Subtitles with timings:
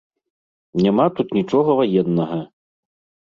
[0.85, 2.39] Няма тут нічога ваеннага!